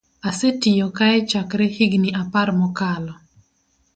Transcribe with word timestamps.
Asetiyo 0.29 0.87
kae 0.97 1.17
chakre 1.29 1.65
higni 1.75 2.09
apar 2.21 2.47
mokalo 2.59 3.13